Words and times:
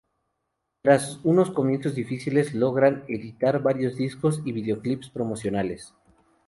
Tras 0.81 1.19
unos 1.23 1.51
comienzos 1.51 1.93
difíciles, 1.93 2.55
logran 2.55 3.03
editar 3.07 3.61
varios 3.61 3.97
discos 3.97 4.41
y 4.43 4.51
videoclips 4.51 5.11
promocionales. 5.11 5.93